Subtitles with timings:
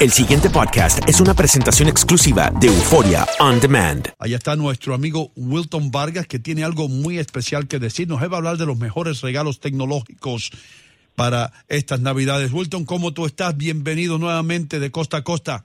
[0.00, 4.06] El siguiente podcast es una presentación exclusiva de Euforia On Demand.
[4.20, 8.06] Allá está nuestro amigo Wilton Vargas, que tiene algo muy especial que decir.
[8.06, 10.52] Nos va a hablar de los mejores regalos tecnológicos
[11.16, 12.52] para estas Navidades.
[12.52, 13.56] Wilton, ¿cómo tú estás?
[13.56, 15.64] Bienvenido nuevamente de costa a costa.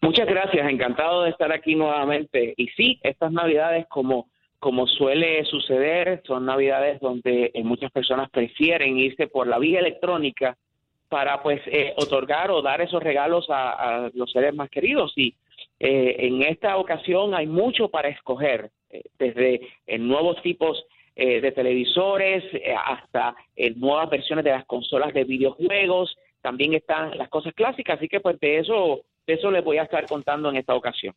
[0.00, 2.54] Muchas gracias, encantado de estar aquí nuevamente.
[2.56, 4.28] Y sí, estas Navidades, como,
[4.60, 10.56] como suele suceder, son Navidades donde eh, muchas personas prefieren irse por la vía electrónica
[11.12, 15.12] para pues eh, otorgar o dar esos regalos a, los seres más queridos.
[15.14, 15.34] Y
[15.78, 20.82] eh, en esta ocasión hay mucho para escoger eh, desde en nuevos tipos
[21.14, 23.36] eh, de televisores eh, hasta
[23.76, 26.16] nuevas versiones de las consolas de videojuegos.
[26.40, 30.04] También están las cosas clásicas así que pues de eso eso les voy a estar
[30.06, 31.14] contando en esta ocasión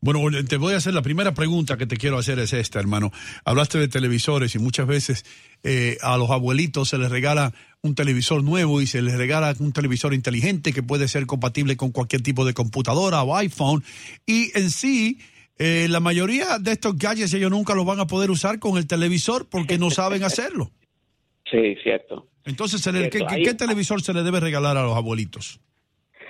[0.00, 3.10] Bueno, te voy a hacer la primera pregunta que te quiero hacer es esta, hermano.
[3.44, 5.24] Hablaste de televisores y muchas veces
[5.62, 9.72] eh, a los abuelitos se les regala un televisor nuevo y se les regala un
[9.72, 13.82] televisor inteligente que puede ser compatible con cualquier tipo de computadora o iPhone.
[14.26, 15.18] Y en sí,
[15.58, 18.86] eh, la mayoría de estos gadgets ellos nunca los van a poder usar con el
[18.86, 20.70] televisor porque no saben hacerlo.
[21.50, 24.76] sí cierto Entonces, ¿se le- ¿qué, Cierto, qué- ahí- qué televisor se le debe regalar
[24.76, 25.60] a los abuelitos?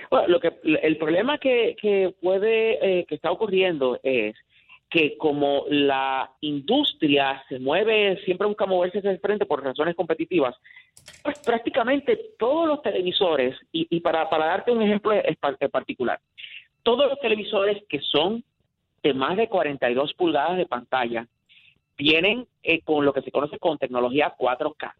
[0.09, 4.35] Bueno, lo que el problema que, que puede eh, que está ocurriendo es
[4.89, 10.55] que como la industria se mueve, siempre busca moverse hacia el frente por razones competitivas,
[11.21, 15.11] pues prácticamente todos los televisores, y, y para, para darte un ejemplo
[15.71, 16.19] particular,
[16.81, 18.43] todos los televisores que son
[19.03, 21.27] de más de 42 pulgadas de pantalla
[21.97, 24.93] vienen eh, con lo que se conoce con tecnología 4K.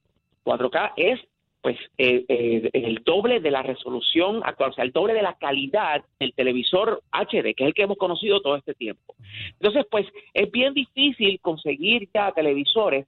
[0.46, 1.20] 4K es
[1.62, 5.34] pues eh, eh, el doble de la resolución actual, o sea, el doble de la
[5.34, 9.16] calidad del televisor HD, que es el que hemos conocido todo este tiempo.
[9.53, 13.08] Entonces, pues es bien difícil conseguir ya televisores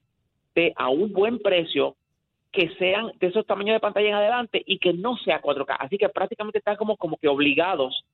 [0.54, 1.96] de a un buen precio
[2.50, 5.76] que sean de esos tamaños de pantalla en adelante y que no sea 4K.
[5.78, 8.04] Así que prácticamente están como, como que obligados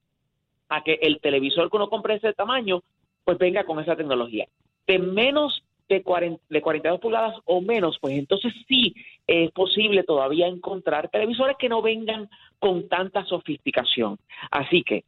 [0.69, 2.83] a que el televisor que uno compre ese tamaño,
[3.25, 4.47] pues venga con esa tecnología.
[4.87, 8.95] De menos de, 40, de 42 pulgadas o menos, pues entonces sí
[9.29, 12.29] es posible todavía encontrar televisores que no vengan
[12.59, 14.19] con tanta sofisticación.
[14.51, 15.05] Así que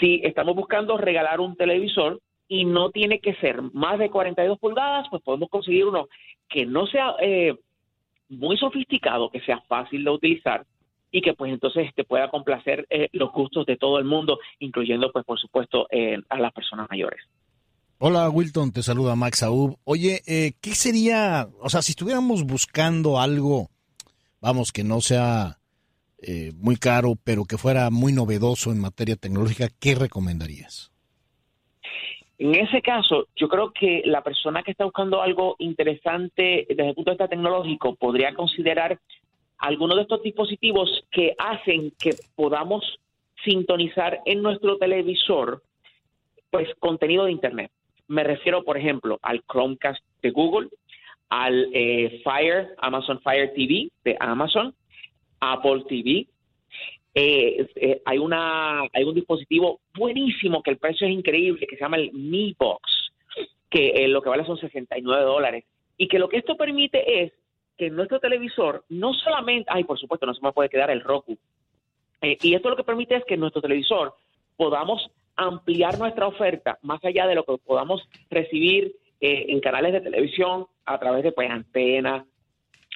[0.00, 5.06] si estamos buscando regalar un televisor y no tiene que ser más de 42 pulgadas,
[5.08, 6.08] pues podemos conseguir uno
[6.48, 7.54] que no sea eh,
[8.28, 10.66] muy sofisticado, que sea fácil de utilizar
[11.12, 15.12] y que pues entonces te pueda complacer eh, los gustos de todo el mundo, incluyendo
[15.12, 17.20] pues por supuesto eh, a las personas mayores.
[18.06, 19.78] Hola Wilton, te saluda Max Aub.
[19.84, 23.70] Oye, eh, ¿qué sería, o sea, si estuviéramos buscando algo,
[24.42, 25.56] vamos, que no sea
[26.20, 30.92] eh, muy caro, pero que fuera muy novedoso en materia tecnológica, ¿qué recomendarías?
[32.36, 36.94] En ese caso, yo creo que la persona que está buscando algo interesante desde el
[36.94, 39.00] punto de vista tecnológico podría considerar
[39.56, 42.84] algunos de estos dispositivos que hacen que podamos
[43.46, 45.62] sintonizar en nuestro televisor
[46.50, 47.70] pues contenido de internet.
[48.08, 50.68] Me refiero, por ejemplo, al Chromecast de Google,
[51.28, 54.74] al eh, Fire, Amazon Fire TV de Amazon,
[55.40, 56.26] Apple TV.
[57.14, 61.82] Eh, eh, hay una hay un dispositivo buenísimo que el precio es increíble que se
[61.82, 63.12] llama el Mi Box
[63.70, 65.64] que lo que vale son 69 dólares
[65.96, 67.32] y que lo que esto permite es
[67.76, 71.36] que nuestro televisor no solamente, ay, por supuesto, no se me puede quedar el Roku.
[72.22, 74.14] Y esto lo que permite es que nuestro televisor
[74.56, 80.00] podamos ampliar nuestra oferta más allá de lo que podamos recibir eh, en canales de
[80.00, 82.26] televisión a través de pues antenas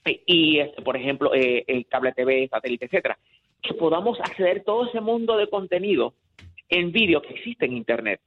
[0.04, 3.18] eh, y, este, por ejemplo, el cable TV, satélite, etcétera.
[3.60, 6.14] Que podamos acceder todo ese mundo de contenido
[6.68, 8.20] en vídeo que existe en Internet.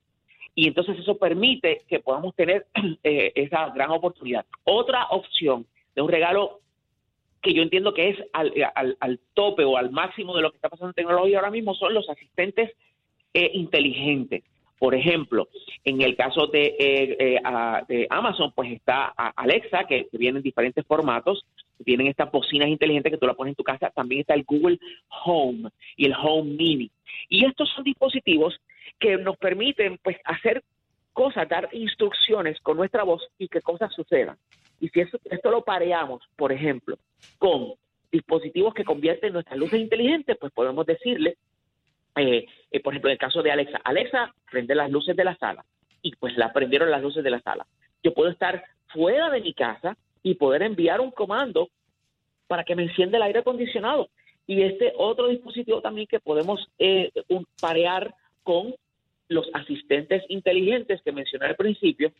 [0.53, 2.65] Y entonces eso permite que podamos tener
[3.03, 4.45] esa gran oportunidad.
[4.63, 5.65] Otra opción
[5.95, 6.59] de un regalo
[7.41, 8.53] que yo entiendo que es al,
[8.99, 11.93] al, tope o al máximo de lo que está pasando en tecnología ahora mismo son
[11.93, 12.71] los asistentes
[13.33, 14.43] eh, inteligentes.
[14.77, 15.47] Por ejemplo,
[15.83, 17.39] en el caso de, eh, eh,
[17.87, 21.45] de Amazon, pues está Alexa, que, viene en diferentes formatos.
[21.85, 23.91] Tienen estas bocinas inteligentes que tú la pones en tu casa.
[23.91, 24.79] También está el Google
[25.23, 26.89] Home y el Home Mini.
[27.29, 28.59] Y estos son dispositivos
[28.99, 30.63] que nos permiten pues hacer
[31.13, 34.37] cosas, dar instrucciones con nuestra voz y que cosas sucedan.
[34.79, 36.97] Y si esto lo pareamos, por ejemplo,
[37.37, 37.73] con
[38.11, 41.37] dispositivos que convierten nuestras luces inteligentes, pues podemos decirle,
[42.15, 45.35] eh, eh, por ejemplo, en el caso de Alexa, Alexa prende las luces de la
[45.37, 45.65] sala
[46.01, 47.65] y pues la prendieron las luces de la sala.
[48.03, 51.69] Yo puedo estar fuera de mi casa y poder enviar un comando
[52.47, 54.09] para que me encienda el aire acondicionado.
[54.47, 57.11] Y este otro dispositivo también que podemos eh,
[57.59, 58.13] parear
[58.43, 58.75] con
[59.29, 62.11] los asistentes inteligentes que mencioné al principio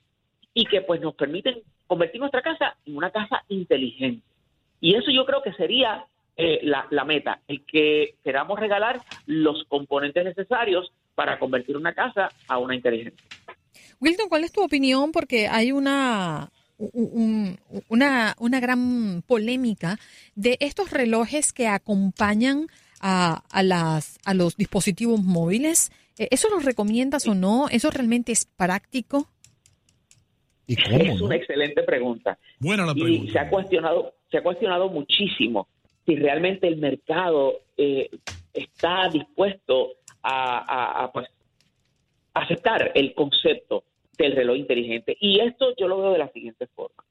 [0.54, 4.24] y que pues nos permiten convertir nuestra casa en una casa inteligente.
[4.80, 6.06] Y eso yo creo que sería
[6.38, 12.30] eh, la, la, meta, el que queramos regalar los componentes necesarios para convertir una casa
[12.48, 13.22] a una inteligente.
[14.00, 15.12] Wilton, ¿cuál es tu opinión?
[15.12, 16.50] Porque hay una,
[17.88, 19.98] una, una gran polémica
[20.36, 22.68] de estos relojes que acompañan
[23.00, 25.92] a, a, las, a los dispositivos móviles.
[26.18, 27.68] Eh, ¿Eso los recomiendas o no?
[27.70, 29.28] ¿Eso realmente es práctico?
[30.68, 32.40] es una excelente pregunta.
[32.60, 33.26] Buena la pregunta.
[33.26, 35.68] Y se ha cuestionado, se ha cuestionado muchísimo
[36.06, 38.10] si realmente el mercado eh,
[38.54, 39.94] está dispuesto
[40.24, 41.28] a, pues,
[42.34, 43.84] aceptar el concepto
[44.18, 45.18] del reloj inteligente.
[45.20, 47.04] Y esto yo lo veo de la siguiente forma.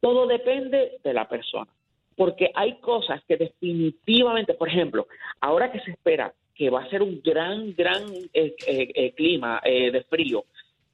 [0.00, 1.70] Todo depende de la persona,
[2.16, 5.06] porque hay cosas que definitivamente, por ejemplo,
[5.40, 8.04] ahora que se espera que va a ser un gran, gran
[8.34, 10.44] eh, eh, clima de frío,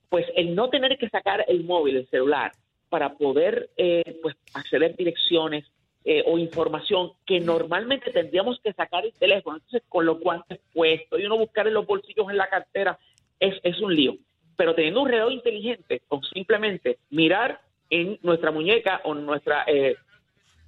[0.09, 2.53] pues el no tener que sacar el móvil, el celular,
[2.89, 5.65] para poder eh, pues acceder direcciones
[6.11, 11.19] eh, o información que normalmente tendríamos que sacar el teléfono, entonces con lo cual puesto
[11.19, 12.99] y uno buscar en los bolsillos en la cartera
[13.39, 14.17] es, es un lío.
[14.57, 17.61] Pero teniendo un reloj inteligente, con simplemente mirar
[17.91, 19.97] en nuestra muñeca o en nuestra eh,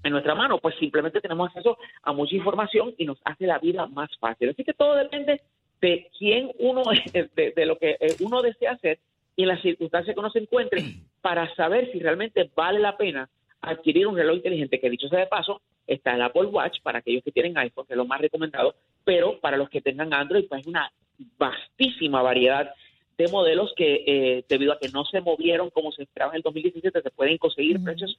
[0.03, 3.87] en nuestra mano, pues simplemente tenemos acceso a mucha información y nos hace la vida
[3.87, 4.51] más fácil.
[4.51, 5.41] Así que todo depende
[5.81, 6.83] de quién uno,
[7.15, 8.99] de, de lo que uno desea hacer
[9.37, 10.85] y en las circunstancias que uno se encuentre
[11.23, 15.27] para saber si realmente vale la pena adquirir un reloj inteligente, que dicho sea de
[15.27, 18.75] paso, está el Apple Watch para aquellos que tienen iPhone, que es lo más recomendado,
[19.05, 20.91] pero para los que tengan Android, pues una
[21.39, 22.73] vastísima variedad
[23.19, 26.43] de modelos que eh, debido a que no se movieron como se esperaba en el
[26.43, 28.19] 2017, se pueden conseguir precios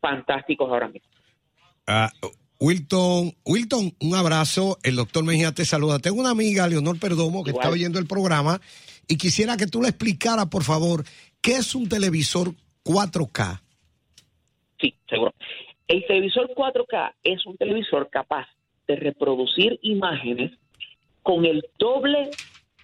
[0.00, 1.08] fantásticos ahora mismo.
[1.86, 2.10] Ah,
[2.60, 4.78] Wilton, Wilton, un abrazo.
[4.82, 5.98] El doctor Mejía te saluda.
[5.98, 8.60] Tengo una amiga, Leonor Perdomo, que está oyendo el programa
[9.08, 11.04] y quisiera que tú le explicaras, por favor,
[11.40, 12.54] qué es un televisor
[12.84, 13.61] 4K.
[14.82, 15.32] Sí, seguro.
[15.88, 18.46] El televisor 4K es un televisor capaz
[18.86, 20.52] de reproducir imágenes
[21.22, 22.30] con el doble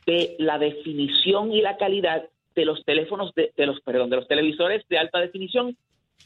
[0.06, 4.86] de la definición y la calidad de los teléfonos de, los perdón de los televisores
[4.88, 5.76] de alta definición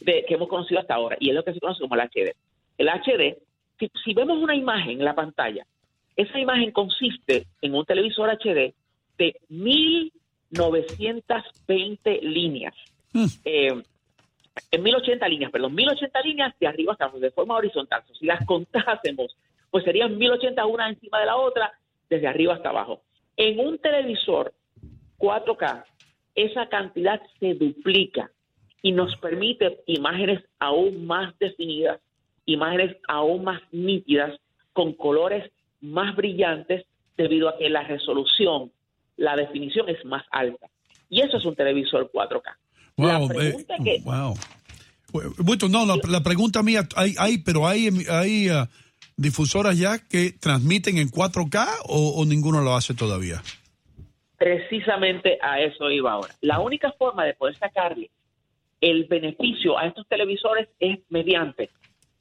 [0.01, 2.35] de, que hemos conocido hasta ahora y es lo que se conoce como el HD.
[2.77, 3.39] El HD,
[3.79, 5.67] si, si vemos una imagen en la pantalla,
[6.17, 8.75] esa imagen consiste en un televisor HD
[9.19, 12.75] de 1920 líneas.
[13.13, 13.27] Mm.
[13.45, 13.83] Eh,
[14.71, 18.03] en 1080 líneas, perdón, 1080 líneas de arriba hasta de forma horizontal.
[18.19, 19.37] Si las contásemos,
[19.71, 21.73] pues serían 1080 una encima de la otra,
[22.09, 23.03] desde arriba hasta abajo.
[23.37, 24.53] En un televisor
[25.19, 25.85] 4K,
[26.35, 28.31] esa cantidad se duplica
[28.83, 32.01] y nos permite imágenes aún más definidas,
[32.47, 34.39] imágenes aún más nítidas,
[34.73, 36.85] con colores más brillantes,
[37.17, 38.73] debido a que la resolución
[39.17, 40.69] la definición es más alta.
[41.09, 42.57] Y eso es un televisor 4K.
[42.97, 44.35] Wow, la pregunta que, wow.
[45.71, 48.67] no, la, pregunta mía, hay, hay pero hay, hay uh,
[49.17, 53.43] difusoras ya que transmiten en 4K o, ninguno lo hace todavía.
[54.37, 56.35] Precisamente a eso iba ahora.
[56.41, 58.11] La única forma de poder sacarle
[58.81, 61.71] el beneficio a estos televisores es mediante,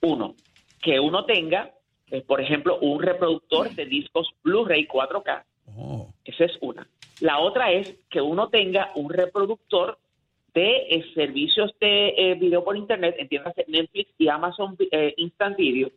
[0.02, 0.36] uno,
[0.82, 1.72] que uno tenga,
[2.12, 5.44] eh, por ejemplo, un reproductor de discos Blu-ray 4K
[6.26, 6.88] esa es una.
[7.20, 9.98] La otra es que uno tenga un reproductor
[10.54, 15.90] de eh, servicios de eh, video por internet, entiéndase Netflix y Amazon eh, Instant Video,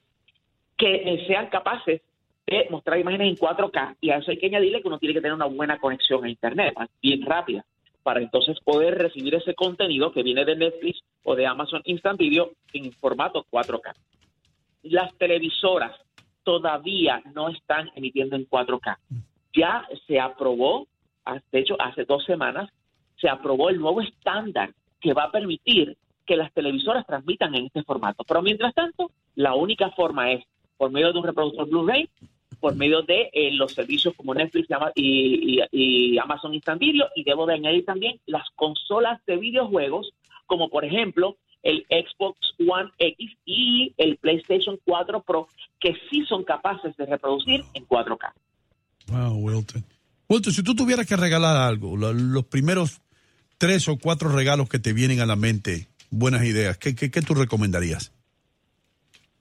[0.76, 2.02] que sean capaces
[2.46, 3.96] de mostrar imágenes en 4K.
[4.00, 6.28] Y a eso hay que añadirle que uno tiene que tener una buena conexión a
[6.28, 7.64] internet, bien rápida,
[8.02, 12.52] para entonces poder recibir ese contenido que viene de Netflix o de Amazon Instant Video
[12.73, 13.92] en formato 4K.
[14.82, 15.99] Las televisoras
[16.44, 18.99] todavía no están emitiendo en 4K.
[19.54, 20.87] Ya se aprobó,
[21.25, 22.70] ah, de hecho, hace dos semanas,
[23.25, 27.83] se aprobó el nuevo estándar que va a permitir que las televisoras transmitan en este
[27.83, 28.23] formato.
[28.28, 30.45] Pero mientras tanto, la única forma es
[30.76, 32.07] por medio de un reproductor Blu-ray,
[32.61, 37.25] por medio de eh, los servicios como Netflix y y, y- Amazon Instant Video, y
[37.25, 40.11] debo de añadir también las consolas de videojuegos,
[40.45, 45.49] como por ejemplo el Xbox One X y el PlayStation 4 Pro,
[45.81, 48.33] que sí son capaces de reproducir en 4K.
[49.09, 49.83] Wow, Wilton.
[50.28, 53.00] Wilton, si tú tuvieras que regalar algo, lo- los primeros
[53.64, 57.23] tres o cuatro regalos que te vienen a la mente, buenas ideas, ¿qué, qué, qué
[57.23, 58.12] tú recomendarías?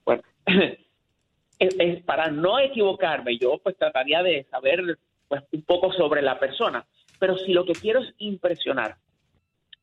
[0.02, 0.22] Bueno,
[2.06, 6.86] para no equivocarme, yo pues trataría de saber pues un poco sobre la persona,
[7.18, 8.96] pero si lo que quiero es impresionar,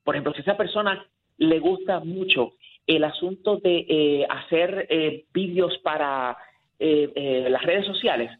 [0.03, 1.05] por ejemplo, si a esa persona
[1.37, 2.53] le gusta mucho
[2.87, 6.35] el asunto de eh, hacer eh, vídeos para
[6.79, 8.31] eh, eh, las redes sociales,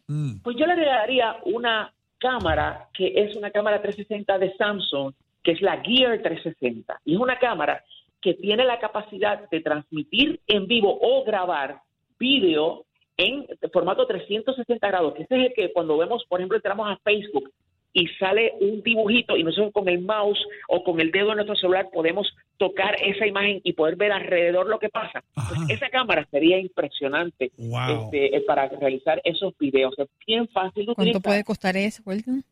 [0.42, 5.60] pues yo le regalaría una cámara que es una cámara 360 de Samsung, que es
[5.62, 7.00] la Gear 360.
[7.04, 7.82] Y es una cámara
[8.20, 11.80] que tiene la capacidad de transmitir en vivo o grabar
[12.18, 12.84] vídeo
[13.16, 16.96] en formato 360 grados, que ese es el que cuando vemos, por ejemplo, entramos a
[17.04, 17.50] Facebook
[17.94, 21.56] y sale un dibujito y nosotros con el mouse o con el dedo de nuestro
[21.56, 25.22] celular podemos tocar esa imagen y poder ver alrededor lo que pasa.
[25.34, 28.04] Pues esa cámara sería impresionante Wow.
[28.04, 29.92] este, eh, para realizar esos videos.
[29.98, 31.22] Es bien fácil de ¿Cuánto utilizar.
[31.22, 32.42] puede costar eso, Wilton?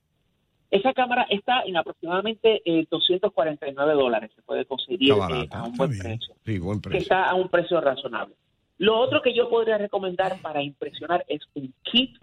[0.71, 4.31] Esa cámara está en aproximadamente eh, 249 dólares.
[4.37, 6.35] Se puede conseguir eh, a un buen precio.
[6.45, 7.03] Sí, buen Que precio.
[7.03, 8.35] está a un precio razonable.
[8.79, 12.17] Lo otro que yo podría recomendar para impresionar es un kit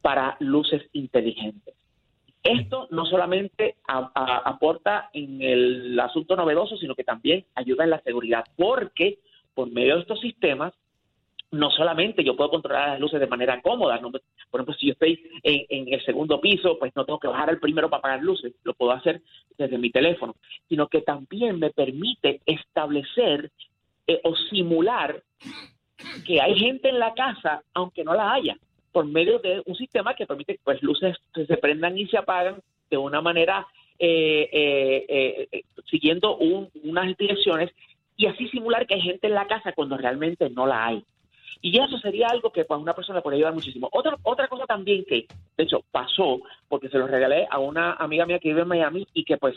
[0.00, 1.74] para luces inteligentes.
[2.42, 7.90] Esto no solamente a- a- aporta en el asunto novedoso, sino que también ayuda en
[7.90, 9.18] la seguridad, porque
[9.54, 10.72] por medio de estos sistemas
[11.52, 14.10] no solamente yo puedo controlar las luces de manera cómoda, ¿no?
[14.10, 14.20] por
[14.60, 17.88] ejemplo, si yo estoy en, el segundo piso, pues no tengo que bajar al primero
[17.90, 19.20] para apagar luces, lo puedo hacer
[19.58, 20.34] desde mi teléfono,
[20.68, 23.50] sino que también me permite establecer
[24.06, 25.22] eh, o simular
[26.26, 28.56] que hay gente en la casa, aunque no la haya,
[28.92, 32.16] por medio de un sistema que permite que pues, luces se, se prendan y se
[32.18, 32.56] apagan
[32.90, 33.66] de una manera
[33.98, 37.70] eh, eh, eh, eh, siguiendo un- unas direcciones
[38.16, 41.04] y así simular que hay gente en la casa cuando realmente no la hay.
[41.62, 43.88] Y eso sería algo que pues, una persona le puede ayudar muchísimo.
[43.92, 45.26] Otra, otra cosa también que,
[45.56, 49.06] de hecho, pasó, porque se lo regalé a una amiga mía que vive en Miami
[49.12, 49.56] y que pues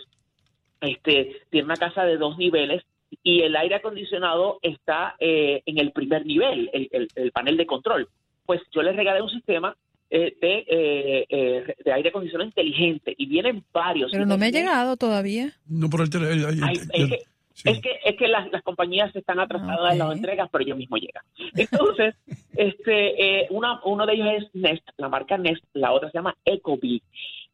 [0.82, 2.84] este, tiene una casa de dos niveles
[3.24, 7.66] y el aire acondicionado está eh, en el primer nivel, el, el- el panel de
[7.66, 8.10] control.
[8.46, 9.76] Pues yo le regalé un sistema
[10.10, 14.12] eh, de, eh, eh, de aire acondicionado inteligente y vienen varios.
[14.12, 15.54] Pero no me ha llegado todavía.
[15.68, 17.20] No, por el tele-
[17.66, 21.00] es que, es que, las, las compañías están atrasadas en las entregas, pero ellos mismos
[21.02, 21.24] llegan.
[21.56, 22.16] Entonces,
[22.56, 26.36] este, eh, una, uno de ellos es Nest, la marca Nest, la otra se llama
[26.46, 27.02] Ecobee.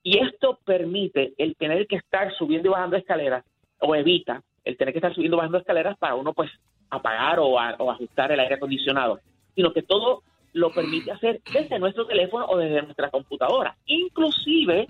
[0.04, 3.44] Y esto permite el tener que estar subiendo y bajando escaleras,
[3.80, 6.50] o evita el tener que estar subiendo y bajando escaleras para uno, pues,
[6.90, 9.20] apagar o, a- o ajustar el aire acondicionado,
[9.56, 10.24] sino que todo
[10.54, 13.78] lo permite hacer desde nuestro teléfono o desde nuestra computadora.
[13.86, 14.88] Inclusive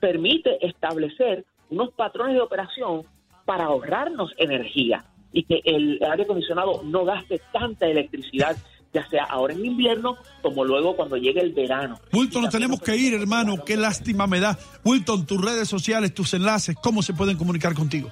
[0.00, 3.02] permite establecer unos patrones de operación
[3.44, 8.56] para ahorrarnos energía y que el aire acondicionado no gaste tanta electricidad,
[8.92, 11.98] ya sea ahora en invierno como luego cuando llegue el verano.
[12.12, 13.64] Wilton, nos tenemos que ir, hermano.
[13.64, 14.58] Qué lástima me da.
[14.84, 18.10] Wilton, tus redes sociales, tus enlaces, ¿cómo se pueden comunicar contigo?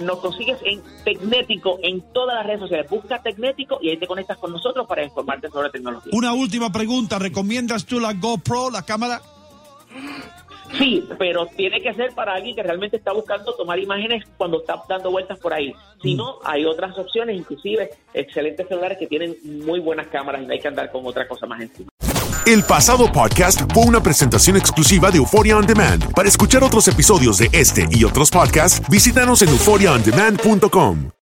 [0.00, 2.90] Nos consigues en Tecnético en todas las redes sociales.
[2.90, 6.10] Busca Tecnético y ahí te conectas con nosotros para informarte sobre tecnología.
[6.12, 7.20] Una última pregunta.
[7.20, 9.22] ¿Recomiendas tú la GoPro, la cámara?
[10.78, 14.82] Sí, pero tiene que ser para alguien que realmente está buscando tomar imágenes cuando está
[14.88, 15.72] dando vueltas por ahí.
[16.02, 20.52] Si no, hay otras opciones, inclusive excelentes celulares que tienen muy buenas cámaras y no
[20.52, 21.88] hay que andar con otra cosa más encima.
[22.44, 26.12] El pasado podcast fue una presentación exclusiva de Euphoria On Demand.
[26.12, 31.21] Para escuchar otros episodios de este y otros podcasts, visítanos en euphoriaondemand.com.